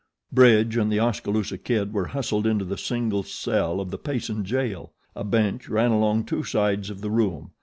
[0.31, 4.93] Bridge and The Oskaloosa Kid were hustled into the single cell of the Payson jail.
[5.15, 7.51] A bench ran along two sides of the room.